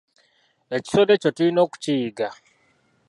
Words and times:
Ekisolo 0.75 1.09
ekyo 1.15 1.29
tulina 1.35 1.59
okukiyigga. 1.65 2.27